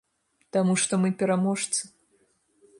Таму 0.57 0.77
што 0.85 0.99
мы 1.03 1.13
пераможцы. 1.21 1.81